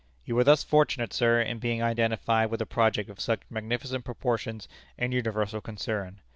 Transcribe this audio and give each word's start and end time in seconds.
You 0.25 0.33
were 0.33 0.43
thus 0.43 0.63
fortunate, 0.63 1.13
sir, 1.13 1.39
in 1.41 1.59
being 1.59 1.83
identified 1.83 2.49
with 2.49 2.59
a 2.59 2.65
project 2.65 3.07
of 3.07 3.19
such 3.19 3.41
magnificent 3.51 4.03
proportions 4.03 4.67
and 4.97 5.13
universal 5.13 5.61
concern. 5.61 6.21